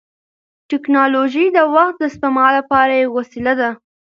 [0.69, 3.69] ټیکنالوژي د وخت د سپما لپاره یوه وسیله ده.